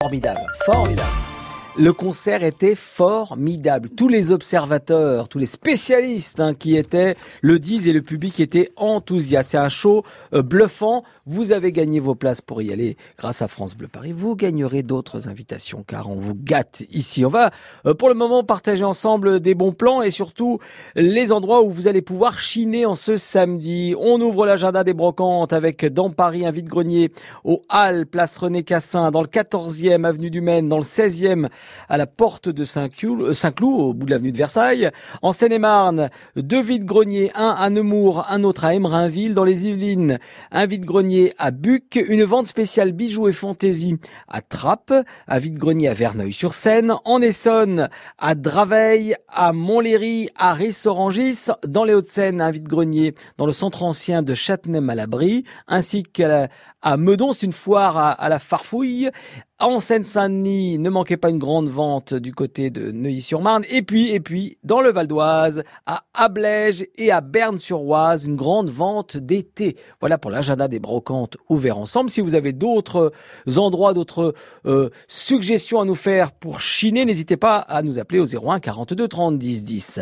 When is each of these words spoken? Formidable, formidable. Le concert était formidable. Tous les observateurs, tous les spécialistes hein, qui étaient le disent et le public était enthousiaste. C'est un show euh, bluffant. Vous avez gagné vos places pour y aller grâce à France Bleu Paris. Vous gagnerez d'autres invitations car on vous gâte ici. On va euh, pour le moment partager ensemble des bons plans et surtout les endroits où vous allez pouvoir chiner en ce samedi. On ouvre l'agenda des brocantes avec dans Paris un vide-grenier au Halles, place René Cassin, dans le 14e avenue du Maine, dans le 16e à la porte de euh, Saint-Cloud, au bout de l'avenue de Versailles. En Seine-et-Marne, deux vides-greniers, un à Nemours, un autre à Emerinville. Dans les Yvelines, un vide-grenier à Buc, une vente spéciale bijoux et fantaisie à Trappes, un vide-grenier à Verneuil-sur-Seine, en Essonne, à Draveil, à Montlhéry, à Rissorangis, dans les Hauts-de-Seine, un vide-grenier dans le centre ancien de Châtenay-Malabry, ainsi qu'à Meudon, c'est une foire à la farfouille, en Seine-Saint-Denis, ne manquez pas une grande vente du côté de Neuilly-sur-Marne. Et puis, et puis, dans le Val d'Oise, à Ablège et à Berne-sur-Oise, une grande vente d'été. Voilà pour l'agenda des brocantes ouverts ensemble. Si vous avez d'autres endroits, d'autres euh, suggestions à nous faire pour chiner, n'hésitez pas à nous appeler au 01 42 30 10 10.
Formidable, 0.00 0.46
formidable. 0.64 1.27
Le 1.80 1.92
concert 1.92 2.42
était 2.42 2.74
formidable. 2.74 3.90
Tous 3.90 4.08
les 4.08 4.32
observateurs, 4.32 5.28
tous 5.28 5.38
les 5.38 5.46
spécialistes 5.46 6.40
hein, 6.40 6.52
qui 6.52 6.76
étaient 6.76 7.14
le 7.40 7.60
disent 7.60 7.86
et 7.86 7.92
le 7.92 8.02
public 8.02 8.40
était 8.40 8.72
enthousiaste. 8.74 9.52
C'est 9.52 9.58
un 9.58 9.68
show 9.68 10.02
euh, 10.34 10.42
bluffant. 10.42 11.04
Vous 11.24 11.52
avez 11.52 11.70
gagné 11.70 12.00
vos 12.00 12.16
places 12.16 12.40
pour 12.40 12.62
y 12.62 12.72
aller 12.72 12.96
grâce 13.16 13.42
à 13.42 13.48
France 13.48 13.76
Bleu 13.76 13.86
Paris. 13.86 14.10
Vous 14.10 14.34
gagnerez 14.34 14.82
d'autres 14.82 15.28
invitations 15.28 15.84
car 15.86 16.10
on 16.10 16.16
vous 16.16 16.34
gâte 16.34 16.82
ici. 16.90 17.24
On 17.24 17.28
va 17.28 17.52
euh, 17.86 17.94
pour 17.94 18.08
le 18.08 18.16
moment 18.16 18.42
partager 18.42 18.84
ensemble 18.84 19.38
des 19.38 19.54
bons 19.54 19.72
plans 19.72 20.02
et 20.02 20.10
surtout 20.10 20.58
les 20.96 21.30
endroits 21.30 21.62
où 21.62 21.70
vous 21.70 21.86
allez 21.86 22.02
pouvoir 22.02 22.40
chiner 22.40 22.86
en 22.86 22.96
ce 22.96 23.16
samedi. 23.16 23.94
On 23.96 24.20
ouvre 24.20 24.46
l'agenda 24.46 24.82
des 24.82 24.94
brocantes 24.94 25.52
avec 25.52 25.86
dans 25.86 26.10
Paris 26.10 26.44
un 26.44 26.50
vide-grenier 26.50 27.12
au 27.44 27.62
Halles, 27.68 28.06
place 28.06 28.36
René 28.36 28.64
Cassin, 28.64 29.12
dans 29.12 29.22
le 29.22 29.28
14e 29.28 30.04
avenue 30.04 30.30
du 30.30 30.40
Maine, 30.40 30.68
dans 30.68 30.78
le 30.78 30.82
16e 30.82 31.46
à 31.88 31.96
la 31.96 32.06
porte 32.06 32.48
de 32.48 32.62
euh, 32.62 33.32
Saint-Cloud, 33.32 33.80
au 33.80 33.94
bout 33.94 34.06
de 34.06 34.10
l'avenue 34.10 34.32
de 34.32 34.36
Versailles. 34.36 34.90
En 35.22 35.32
Seine-et-Marne, 35.32 36.10
deux 36.36 36.60
vides-greniers, 36.60 37.32
un 37.34 37.50
à 37.50 37.70
Nemours, 37.70 38.26
un 38.28 38.44
autre 38.44 38.64
à 38.64 38.74
Emerinville. 38.74 39.34
Dans 39.34 39.44
les 39.44 39.66
Yvelines, 39.66 40.18
un 40.50 40.66
vide-grenier 40.66 41.34
à 41.38 41.50
Buc, 41.50 42.02
une 42.08 42.24
vente 42.24 42.46
spéciale 42.46 42.92
bijoux 42.92 43.28
et 43.28 43.32
fantaisie 43.32 43.96
à 44.28 44.40
Trappes, 44.40 44.94
un 45.26 45.38
vide-grenier 45.38 45.88
à 45.88 45.92
Verneuil-sur-Seine, 45.92 46.94
en 47.04 47.20
Essonne, 47.22 47.88
à 48.18 48.34
Draveil, 48.34 49.16
à 49.28 49.52
Montlhéry, 49.52 50.28
à 50.36 50.54
Rissorangis, 50.54 51.48
dans 51.66 51.84
les 51.84 51.94
Hauts-de-Seine, 51.94 52.40
un 52.40 52.50
vide-grenier 52.50 53.14
dans 53.36 53.46
le 53.46 53.52
centre 53.52 53.82
ancien 53.82 54.22
de 54.22 54.34
Châtenay-Malabry, 54.34 55.44
ainsi 55.66 56.02
qu'à 56.02 56.48
Meudon, 56.96 57.32
c'est 57.32 57.46
une 57.46 57.52
foire 57.52 57.96
à 58.18 58.28
la 58.28 58.38
farfouille, 58.38 59.10
en 59.60 59.80
Seine-Saint-Denis, 59.80 60.78
ne 60.78 60.88
manquez 60.88 61.16
pas 61.16 61.30
une 61.30 61.38
grande 61.38 61.68
vente 61.68 62.14
du 62.14 62.32
côté 62.32 62.70
de 62.70 62.92
Neuilly-sur-Marne. 62.92 63.64
Et 63.68 63.82
puis, 63.82 64.10
et 64.10 64.20
puis, 64.20 64.56
dans 64.62 64.80
le 64.80 64.92
Val 64.92 65.08
d'Oise, 65.08 65.64
à 65.84 66.04
Ablège 66.14 66.86
et 66.96 67.10
à 67.10 67.20
Berne-sur-Oise, 67.20 68.24
une 68.24 68.36
grande 68.36 68.70
vente 68.70 69.16
d'été. 69.16 69.76
Voilà 69.98 70.16
pour 70.16 70.30
l'agenda 70.30 70.68
des 70.68 70.78
brocantes 70.78 71.36
ouverts 71.48 71.78
ensemble. 71.78 72.08
Si 72.08 72.20
vous 72.20 72.36
avez 72.36 72.52
d'autres 72.52 73.12
endroits, 73.56 73.94
d'autres 73.94 74.32
euh, 74.66 74.90
suggestions 75.08 75.80
à 75.80 75.84
nous 75.84 75.96
faire 75.96 76.30
pour 76.30 76.60
chiner, 76.60 77.04
n'hésitez 77.04 77.36
pas 77.36 77.56
à 77.58 77.82
nous 77.82 77.98
appeler 77.98 78.20
au 78.20 78.26
01 78.26 78.60
42 78.60 79.08
30 79.08 79.38
10 79.38 79.64
10. 79.64 80.00